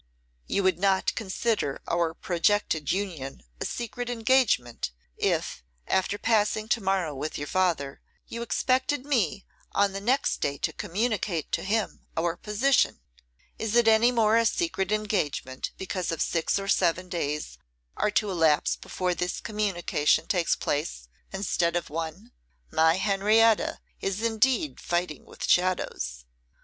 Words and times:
'You 0.47 0.63
would 0.63 0.79
not 0.79 1.13
consider 1.13 1.79
our 1.87 2.15
projected 2.15 2.91
union 2.91 3.43
a 3.59 3.65
secret 3.65 4.09
engagement, 4.09 4.89
if, 5.15 5.63
after 5.85 6.17
passing 6.17 6.67
to 6.69 6.81
morrow 6.81 7.13
with 7.13 7.37
your 7.37 7.45
father, 7.45 8.01
you 8.25 8.41
expected 8.41 9.05
me 9.05 9.45
on 9.73 9.91
the 9.93 10.01
next 10.01 10.37
day 10.37 10.57
to 10.57 10.73
communicate 10.73 11.51
to 11.51 11.61
him 11.63 12.07
our 12.17 12.35
position. 12.35 12.99
Is 13.59 13.75
it 13.75 13.87
any 13.87 14.11
more 14.11 14.37
a 14.37 14.47
secret 14.47 14.91
engagement 14.91 15.69
because 15.77 16.07
six 16.23 16.57
or 16.57 16.67
seven 16.67 17.07
days 17.07 17.59
are 17.95 18.09
to 18.09 18.31
elapse 18.31 18.75
before 18.77 19.13
this 19.13 19.39
communication 19.39 20.25
takes 20.25 20.55
place, 20.55 21.09
instead 21.31 21.75
of 21.75 21.91
one? 21.91 22.31
My 22.71 22.95
Henrietta 22.95 23.79
is 23.99 24.23
indeed 24.23 24.79
fighting 24.79 25.25
with 25.25 25.47
shadows! 25.47 26.25